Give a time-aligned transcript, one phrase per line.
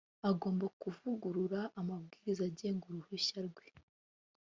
[0.29, 3.65] agomba kuvugurura amabwiriza agenga uruhushya rwe